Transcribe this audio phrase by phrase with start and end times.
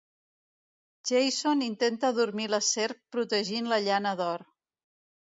[1.09, 4.43] Jason intenta dormir la serp protegint la llana d'or.